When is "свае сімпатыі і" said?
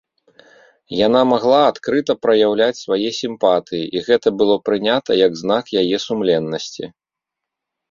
2.85-4.05